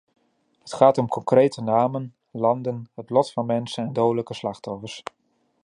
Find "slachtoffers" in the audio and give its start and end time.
4.33-5.03